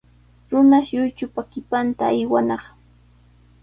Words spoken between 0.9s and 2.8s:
lluychupa qipanta aywanaq.